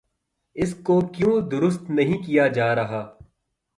[0.55, 3.03] اس کو کیوں درست نہیں کیا جا رہا؟